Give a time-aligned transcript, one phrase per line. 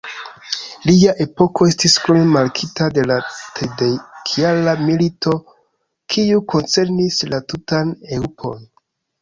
[0.85, 3.17] Lia epoko estis krome markita de la
[3.59, 5.35] Tridekjara milito,
[6.15, 8.67] kiu koncernis la tutan Eŭropon.